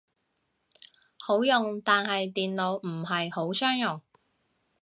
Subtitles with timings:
[1.19, 4.01] 好用，但係電腦唔係好相容